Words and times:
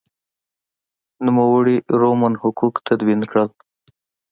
نوموړي 1.25 1.75
رومن 2.01 2.33
حقوق 2.41 2.75
تدوین 2.87 3.21
کړل. 3.31 3.47